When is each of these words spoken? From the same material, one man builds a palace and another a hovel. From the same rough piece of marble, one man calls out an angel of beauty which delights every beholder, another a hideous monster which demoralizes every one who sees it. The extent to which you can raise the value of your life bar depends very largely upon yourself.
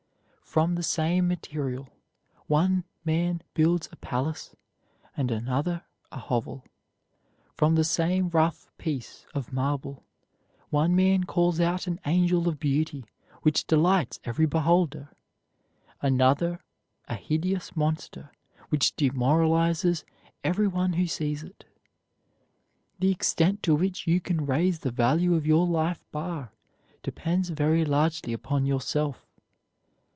From 0.51 0.75
the 0.75 0.83
same 0.83 1.29
material, 1.29 1.87
one 2.47 2.83
man 3.05 3.41
builds 3.53 3.87
a 3.89 3.95
palace 3.95 4.53
and 5.15 5.31
another 5.31 5.85
a 6.11 6.19
hovel. 6.19 6.65
From 7.55 7.75
the 7.75 7.85
same 7.85 8.27
rough 8.27 8.69
piece 8.77 9.25
of 9.33 9.53
marble, 9.53 10.03
one 10.69 10.93
man 10.93 11.23
calls 11.23 11.61
out 11.61 11.87
an 11.87 12.01
angel 12.05 12.49
of 12.49 12.59
beauty 12.59 13.05
which 13.43 13.65
delights 13.65 14.19
every 14.25 14.45
beholder, 14.45 15.15
another 16.01 16.59
a 17.07 17.15
hideous 17.15 17.73
monster 17.73 18.29
which 18.67 18.93
demoralizes 18.97 20.03
every 20.43 20.67
one 20.67 20.91
who 20.93 21.07
sees 21.07 21.43
it. 21.43 21.63
The 22.99 23.09
extent 23.09 23.63
to 23.63 23.73
which 23.73 24.05
you 24.05 24.19
can 24.19 24.45
raise 24.45 24.79
the 24.79 24.91
value 24.91 25.33
of 25.35 25.47
your 25.47 25.65
life 25.65 26.03
bar 26.11 26.51
depends 27.03 27.47
very 27.51 27.85
largely 27.85 28.33
upon 28.33 28.65
yourself. 28.65 29.25